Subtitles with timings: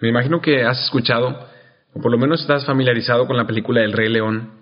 [0.00, 1.48] Me imagino que has escuchado,
[1.92, 4.52] o por lo menos estás familiarizado con la película El Rey León,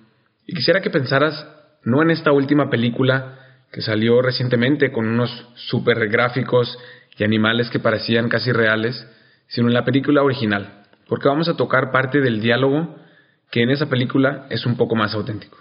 [0.46, 1.46] y quisiera que pensaras
[1.84, 3.38] no en esta última película
[3.70, 6.78] que salió recientemente con unos super gráficos
[7.18, 9.06] y animales que parecían casi reales,
[9.48, 12.96] sino en la película original, porque vamos a tocar parte del diálogo
[13.50, 15.58] que en esa película es un poco más auténtico.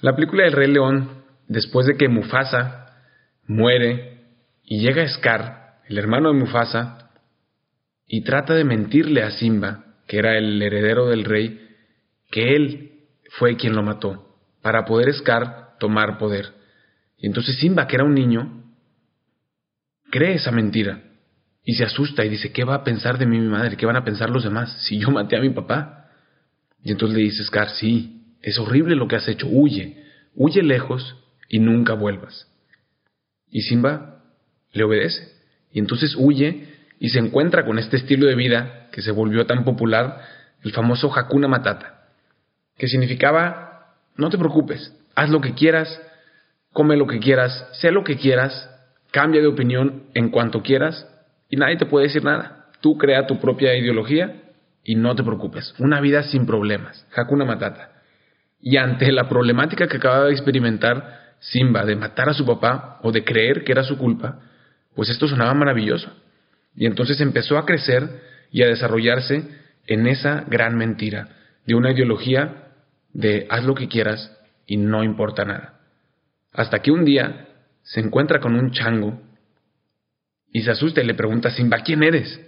[0.00, 2.86] La película del Rey León, después de que Mufasa
[3.46, 4.18] muere
[4.64, 7.07] y llega Scar, el hermano de Mufasa,
[8.08, 11.68] y trata de mentirle a Simba, que era el heredero del rey,
[12.30, 12.92] que él
[13.32, 16.54] fue quien lo mató, para poder Scar tomar poder.
[17.18, 18.64] Y entonces Simba, que era un niño,
[20.10, 21.02] cree esa mentira
[21.62, 23.76] y se asusta y dice, ¿qué va a pensar de mí mi madre?
[23.76, 26.08] ¿Qué van a pensar los demás si yo maté a mi papá?
[26.82, 30.02] Y entonces le dice Scar, sí, es horrible lo que has hecho, huye,
[30.34, 31.16] huye lejos
[31.48, 32.46] y nunca vuelvas.
[33.50, 34.22] Y Simba
[34.72, 35.28] le obedece.
[35.72, 39.64] Y entonces huye y se encuentra con este estilo de vida que se volvió tan
[39.64, 40.20] popular,
[40.62, 42.08] el famoso Hakuna Matata,
[42.76, 46.00] que significaba, no te preocupes, haz lo que quieras,
[46.72, 48.68] come lo que quieras, sé lo que quieras,
[49.10, 51.06] cambia de opinión en cuanto quieras
[51.48, 52.66] y nadie te puede decir nada.
[52.80, 54.42] Tú crea tu propia ideología
[54.84, 55.74] y no te preocupes.
[55.78, 57.06] Una vida sin problemas.
[57.14, 57.92] Hakuna Matata.
[58.60, 63.12] Y ante la problemática que acababa de experimentar Simba de matar a su papá o
[63.12, 64.40] de creer que era su culpa,
[64.94, 66.10] pues esto sonaba maravilloso.
[66.78, 68.08] Y entonces empezó a crecer
[68.52, 69.42] y a desarrollarse
[69.88, 71.28] en esa gran mentira
[71.66, 72.68] de una ideología
[73.12, 74.30] de haz lo que quieras
[74.64, 75.80] y no importa nada.
[76.52, 77.48] Hasta que un día
[77.82, 79.20] se encuentra con un chango
[80.52, 82.40] y se asusta y le pregunta Simba, ¿quién eres?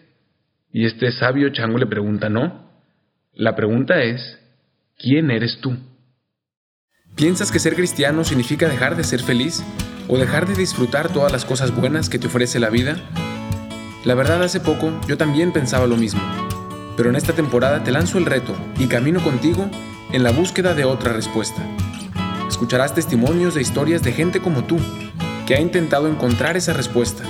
[0.73, 2.71] Y este sabio chango le pregunta, no.
[3.33, 4.39] La pregunta es,
[4.97, 5.77] ¿quién eres tú?
[7.17, 9.61] ¿Piensas que ser cristiano significa dejar de ser feliz
[10.07, 12.97] o dejar de disfrutar todas las cosas buenas que te ofrece la vida?
[14.05, 16.23] La verdad, hace poco yo también pensaba lo mismo,
[16.97, 19.69] pero en esta temporada te lanzo el reto y camino contigo
[20.13, 21.63] en la búsqueda de otra respuesta.
[22.49, 24.79] Escucharás testimonios de historias de gente como tú,
[25.47, 27.25] que ha intentado encontrar esa respuesta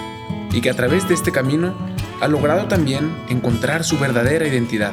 [0.53, 1.75] y que a través de este camino
[2.21, 4.93] ha logrado también encontrar su verdadera identidad,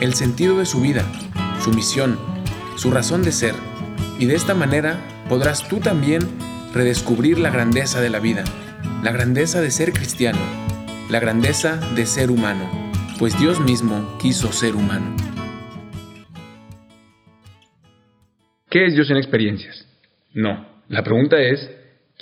[0.00, 1.02] el sentido de su vida,
[1.60, 2.16] su misión,
[2.76, 3.54] su razón de ser.
[4.20, 6.28] Y de esta manera podrás tú también
[6.72, 8.44] redescubrir la grandeza de la vida,
[9.02, 10.38] la grandeza de ser cristiano,
[11.10, 12.68] la grandeza de ser humano,
[13.18, 15.16] pues Dios mismo quiso ser humano.
[18.68, 19.86] ¿Qué es Dios en experiencias?
[20.34, 21.70] No, la pregunta es,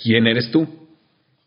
[0.01, 0.87] ¿quién eres tú?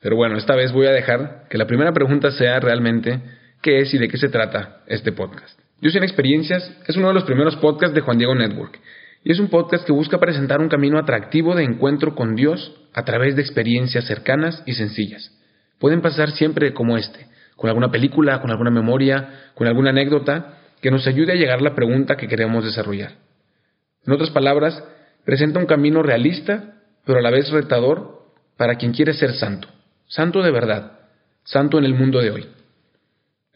[0.00, 3.22] Pero bueno, esta vez voy a dejar que la primera pregunta sea realmente
[3.62, 5.58] qué es y de qué se trata este podcast.
[5.80, 8.78] Dios en experiencias es uno de los primeros podcasts de Juan Diego Network
[9.24, 13.04] y es un podcast que busca presentar un camino atractivo de encuentro con Dios a
[13.04, 15.34] través de experiencias cercanas y sencillas.
[15.78, 17.29] Pueden pasar siempre como este,
[17.60, 21.62] con alguna película, con alguna memoria, con alguna anécdota que nos ayude a llegar a
[21.62, 23.16] la pregunta que queremos desarrollar.
[24.06, 24.82] En otras palabras,
[25.26, 28.22] presenta un camino realista, pero a la vez retador
[28.56, 29.68] para quien quiere ser santo,
[30.06, 31.00] santo de verdad,
[31.44, 32.46] santo en el mundo de hoy.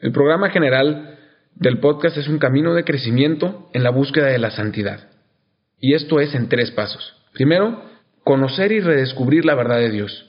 [0.00, 1.18] El programa general
[1.54, 5.08] del podcast es un camino de crecimiento en la búsqueda de la santidad.
[5.80, 7.14] Y esto es en tres pasos.
[7.32, 7.82] Primero,
[8.22, 10.26] conocer y redescubrir la verdad de Dios.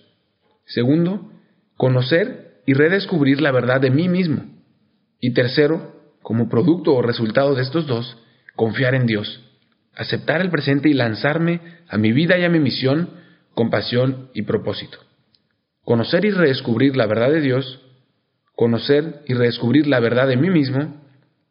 [0.63, 1.29] Segundo,
[1.75, 4.43] conocer y redescubrir la verdad de mí mismo.
[5.19, 8.17] Y tercero, como producto o resultado de estos dos,
[8.55, 9.43] confiar en Dios,
[9.95, 13.09] aceptar el presente y lanzarme a mi vida y a mi misión
[13.53, 14.97] con pasión y propósito.
[15.83, 17.81] Conocer y redescubrir la verdad de Dios,
[18.55, 21.01] conocer y redescubrir la verdad de mí mismo,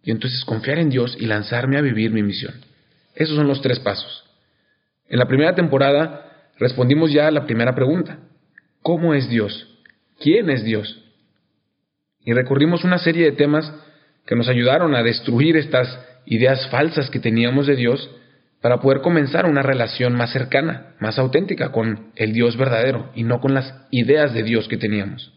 [0.02, 2.54] y entonces confiar en Dios y lanzarme a vivir mi misión.
[3.14, 4.24] Esos son los tres pasos.
[5.08, 8.18] En la primera temporada respondimos ya a la primera pregunta.
[8.82, 9.68] ¿Cómo es Dios?
[10.18, 11.03] ¿Quién es Dios?
[12.24, 13.72] Y recorrimos una serie de temas
[14.26, 18.10] que nos ayudaron a destruir estas ideas falsas que teníamos de Dios
[18.62, 23.40] para poder comenzar una relación más cercana, más auténtica con el Dios verdadero y no
[23.40, 25.34] con las ideas de Dios que teníamos.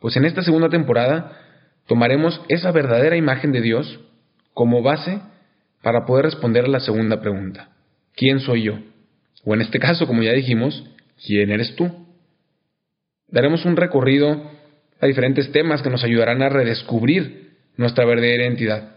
[0.00, 1.38] Pues en esta segunda temporada
[1.86, 4.00] tomaremos esa verdadera imagen de Dios
[4.54, 5.20] como base
[5.82, 7.68] para poder responder a la segunda pregunta.
[8.14, 8.78] ¿Quién soy yo?
[9.44, 10.84] O en este caso, como ya dijimos,
[11.26, 12.06] ¿quién eres tú?
[13.28, 14.50] Daremos un recorrido
[15.02, 18.92] a diferentes temas que nos ayudarán a redescubrir nuestra verdadera identidad.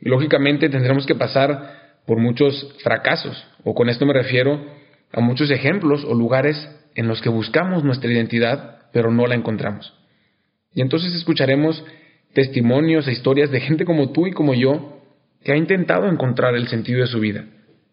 [0.00, 4.64] Y lógicamente tendremos que pasar por muchos fracasos, o con esto me refiero
[5.12, 6.56] a muchos ejemplos o lugares
[6.94, 9.92] en los que buscamos nuestra identidad, pero no la encontramos.
[10.74, 11.84] Y entonces escucharemos
[12.32, 15.02] testimonios e historias de gente como tú y como yo
[15.44, 17.44] que ha intentado encontrar el sentido de su vida,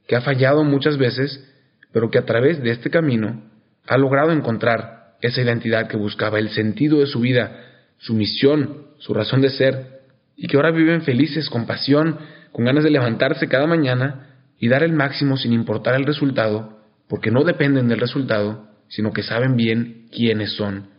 [0.08, 1.46] que ha fallado muchas veces,
[1.92, 3.44] pero que a través de este camino
[3.88, 7.64] ha logrado encontrar esa identidad que buscaba, el sentido de su vida,
[7.98, 10.02] su misión, su razón de ser,
[10.36, 12.20] y que ahora viven felices, con pasión,
[12.52, 14.28] con ganas de levantarse cada mañana
[14.60, 19.24] y dar el máximo sin importar el resultado, porque no dependen del resultado, sino que
[19.24, 20.90] saben bien quiénes son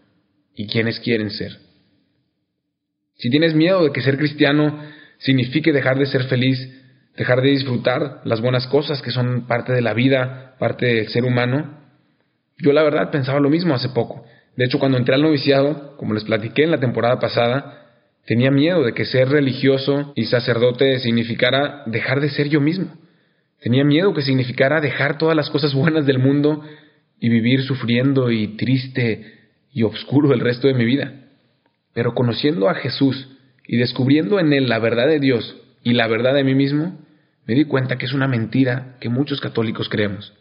[0.55, 1.59] y quiénes quieren ser.
[3.17, 4.81] Si tienes miedo de que ser cristiano
[5.19, 6.59] signifique dejar de ser feliz,
[7.17, 11.25] dejar de disfrutar las buenas cosas que son parte de la vida, parte del ser
[11.25, 11.79] humano,
[12.59, 14.25] yo la verdad pensaba lo mismo hace poco.
[14.57, 17.87] De hecho, cuando entré al noviciado, como les platiqué en la temporada pasada,
[18.27, 22.93] tenía miedo de que ser religioso y sacerdote significara dejar de ser yo mismo.
[23.61, 26.63] Tenía miedo que significara dejar todas las cosas buenas del mundo
[27.21, 29.39] y vivir sufriendo y triste
[29.73, 31.13] y oscuro el resto de mi vida.
[31.95, 33.29] Pero conociendo a Jesús
[33.67, 36.99] y descubriendo en Él la verdad de Dios y la verdad de mí mismo,
[37.47, 40.33] me di cuenta que es una mentira que muchos católicos creemos.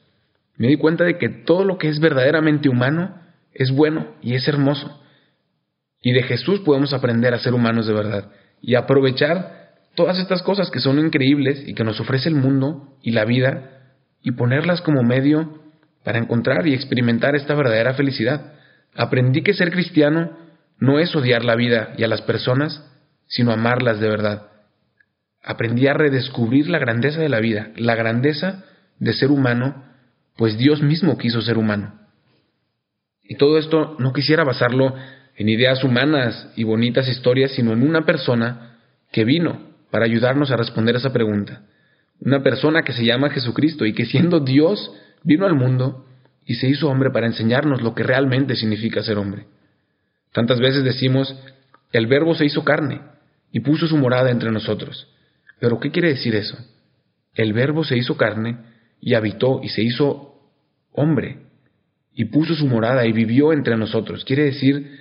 [0.57, 3.21] Me di cuenta de que todo lo que es verdaderamente humano
[3.53, 5.01] es bueno y es hermoso.
[6.01, 8.31] Y de Jesús podemos aprender a ser humanos de verdad
[8.61, 9.57] y aprovechar
[9.95, 13.71] todas estas cosas que son increíbles y que nos ofrece el mundo y la vida
[14.21, 15.61] y ponerlas como medio
[16.03, 18.53] para encontrar y experimentar esta verdadera felicidad.
[18.95, 20.37] Aprendí que ser cristiano
[20.79, 22.83] no es odiar la vida y a las personas,
[23.27, 24.47] sino amarlas de verdad.
[25.43, 28.63] Aprendí a redescubrir la grandeza de la vida, la grandeza
[28.99, 29.83] de ser humano,
[30.37, 31.93] pues Dios mismo quiso ser humano.
[33.23, 34.95] Y todo esto no quisiera basarlo
[35.35, 38.77] en ideas humanas y bonitas historias, sino en una persona
[39.11, 41.63] que vino para ayudarnos a responder esa pregunta.
[42.19, 44.91] Una persona que se llama Jesucristo y que siendo Dios
[45.23, 46.05] vino al mundo
[46.45, 49.45] y se hizo hombre para enseñarnos lo que realmente significa ser hombre.
[50.31, 51.35] Tantas veces decimos,
[51.91, 53.01] el verbo se hizo carne
[53.51, 55.07] y puso su morada entre nosotros.
[55.59, 56.57] Pero ¿qué quiere decir eso?
[57.35, 58.57] El verbo se hizo carne
[58.99, 60.26] y habitó y se hizo
[60.97, 61.37] hombre
[62.13, 64.25] y puso su morada y vivió entre nosotros.
[64.25, 64.97] Quiere decir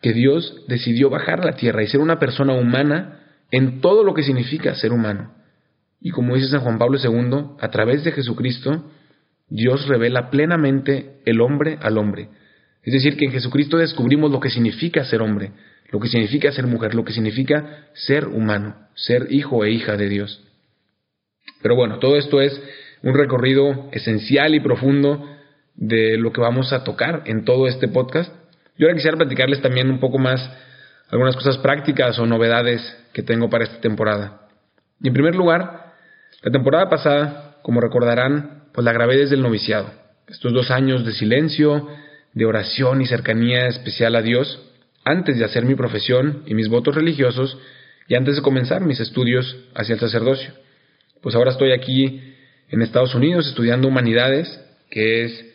[0.00, 4.14] que Dios decidió bajar a la tierra y ser una persona humana en todo lo
[4.14, 5.34] que significa ser humano.
[6.00, 8.90] Y como dice San Juan Pablo II, a través de Jesucristo,
[9.48, 12.28] Dios revela plenamente el hombre al hombre.
[12.84, 15.52] Es decir, que en Jesucristo descubrimos lo que significa ser hombre,
[15.90, 20.08] lo que significa ser mujer, lo que significa ser humano, ser hijo e hija de
[20.08, 20.42] Dios.
[21.60, 22.60] Pero bueno, todo esto es
[23.02, 25.31] un recorrido esencial y profundo
[25.74, 28.32] de lo que vamos a tocar en todo este podcast.
[28.78, 30.50] Yo ahora quisiera platicarles también un poco más
[31.10, 32.80] algunas cosas prácticas o novedades
[33.12, 34.48] que tengo para esta temporada.
[35.02, 35.92] En primer lugar,
[36.42, 39.90] la temporada pasada, como recordarán, pues la grabé desde el noviciado.
[40.28, 41.88] Estos dos años de silencio,
[42.32, 44.60] de oración y cercanía especial a Dios,
[45.04, 47.58] antes de hacer mi profesión y mis votos religiosos
[48.08, 50.52] y antes de comenzar mis estudios hacia el sacerdocio.
[51.20, 52.34] Pues ahora estoy aquí
[52.70, 54.60] en Estados Unidos estudiando humanidades,
[54.90, 55.51] que es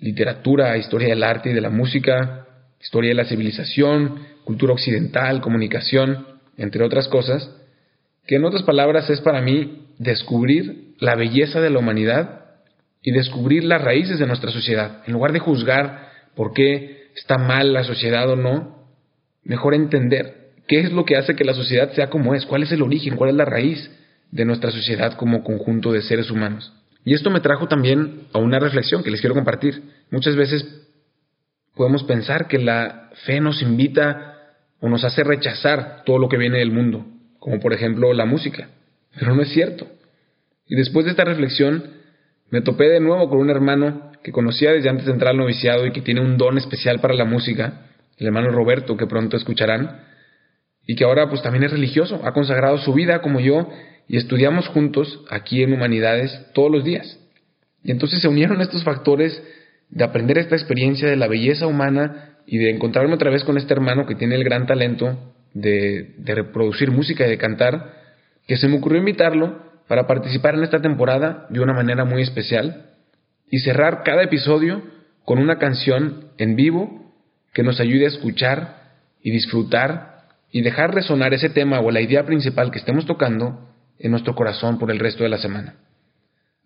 [0.00, 2.46] literatura, historia del arte y de la música,
[2.80, 7.50] historia de la civilización, cultura occidental, comunicación, entre otras cosas,
[8.26, 12.44] que en otras palabras es para mí descubrir la belleza de la humanidad
[13.02, 15.02] y descubrir las raíces de nuestra sociedad.
[15.06, 18.86] En lugar de juzgar por qué está mal la sociedad o no,
[19.44, 22.72] mejor entender qué es lo que hace que la sociedad sea como es, cuál es
[22.72, 23.90] el origen, cuál es la raíz
[24.30, 26.72] de nuestra sociedad como conjunto de seres humanos.
[27.04, 29.82] Y esto me trajo también a una reflexión que les quiero compartir.
[30.10, 30.64] Muchas veces
[31.74, 34.36] podemos pensar que la fe nos invita
[34.80, 37.06] o nos hace rechazar todo lo que viene del mundo,
[37.38, 38.68] como por ejemplo la música,
[39.18, 39.86] pero no es cierto.
[40.66, 41.84] Y después de esta reflexión,
[42.50, 45.86] me topé de nuevo con un hermano que conocía desde antes de entrar al noviciado
[45.86, 50.02] y que tiene un don especial para la música, el hermano Roberto, que pronto escucharán,
[50.86, 53.68] y que ahora pues también es religioso, ha consagrado su vida como yo
[54.08, 57.18] y estudiamos juntos aquí en Humanidades todos los días.
[57.84, 59.40] Y entonces se unieron estos factores
[59.90, 63.74] de aprender esta experiencia de la belleza humana y de encontrarme otra vez con este
[63.74, 67.94] hermano que tiene el gran talento de, de reproducir música y de cantar,
[68.46, 72.86] que se me ocurrió invitarlo para participar en esta temporada de una manera muy especial
[73.50, 74.82] y cerrar cada episodio
[75.24, 77.12] con una canción en vivo
[77.52, 78.78] que nos ayude a escuchar
[79.22, 83.67] y disfrutar y dejar resonar ese tema o la idea principal que estemos tocando
[83.98, 85.74] en nuestro corazón por el resto de la semana.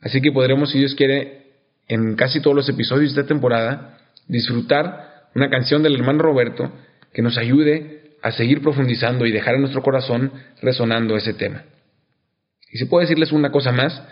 [0.00, 1.46] Así que podremos, si Dios quiere,
[1.88, 6.72] en casi todos los episodios de esta temporada, disfrutar una canción del hermano Roberto
[7.12, 11.64] que nos ayude a seguir profundizando y dejar en nuestro corazón resonando ese tema.
[12.70, 14.02] Y si puedo decirles una cosa más,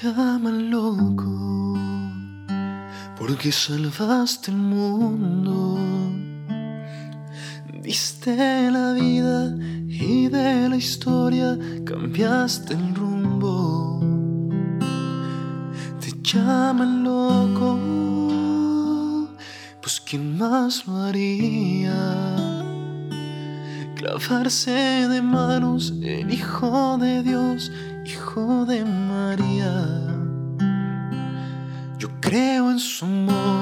[0.03, 1.77] llaman loco
[3.17, 5.77] porque salvaste el mundo.
[7.81, 9.55] Diste la vida
[9.87, 13.99] y de historia cambiaste el rumbo.
[16.01, 17.69] Te llaman loco,
[19.79, 21.99] pues ¿quién más lo haría?
[23.95, 27.71] Clavarse de manos el Hijo de Dios
[28.03, 29.73] Hijo de María.
[31.99, 33.60] Yo creo en su amor,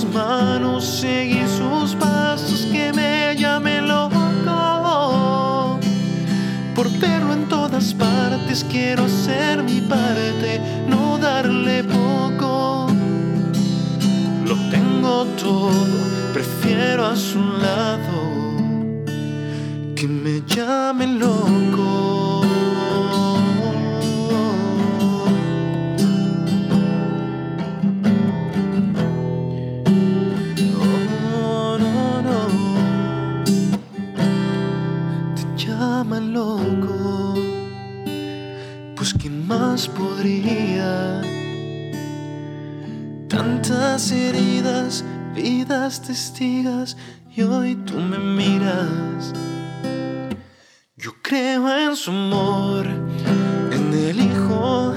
[0.00, 4.18] mis manos, seguir sus pasos, que me llame loco.
[6.74, 12.86] Por verlo en todas partes, quiero hacer mi parte, no darle poco.
[14.46, 15.86] Lo tengo todo,
[16.32, 18.56] prefiero a su lado,
[19.94, 21.89] que me llame loco.
[46.12, 49.32] Y hoy tú me miras.
[50.96, 52.84] Yo creo en su amor,
[53.70, 54.92] en el Hijo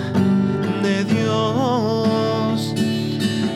[0.81, 2.73] de Dios.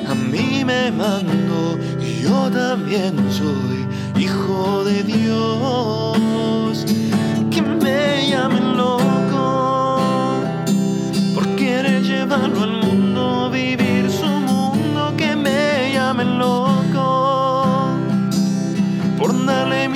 [0.07, 3.26] A mí me mando, y yo también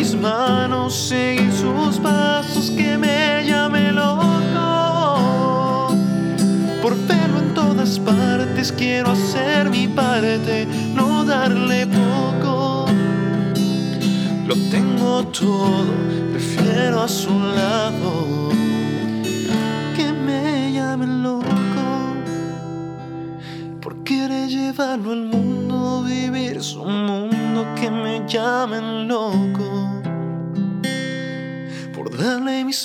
[0.02, 4.30] mis manos, seguir sus pasos, que me llame loco.
[6.82, 12.88] Por verlo en todas partes, quiero hacer mi parte, no darle poco.
[14.48, 15.94] Lo tengo todo,
[16.32, 18.50] prefiero a su lado.
[19.96, 21.46] Que me llamen loco.
[23.82, 29.01] Por querer llevarlo al mundo, vivir su mundo, que me llamen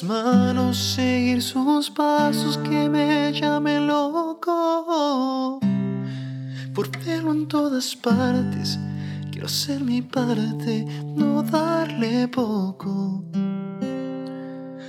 [0.02, 5.60] manos, seguir sus pasos, que me llamen loco
[6.74, 8.78] por verlo en todas partes
[9.36, 13.22] Quiero hacer mi parte, no darle poco.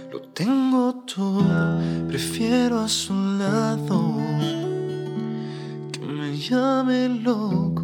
[0.10, 4.16] Lo tengo todo, prefiero a su lado
[5.92, 7.77] que me llame loco.